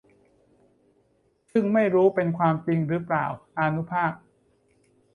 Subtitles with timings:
[1.51, 3.25] ซึ่งไม่รู้เป็นความจริงรึเปล่า
[3.59, 4.11] อานุภาพ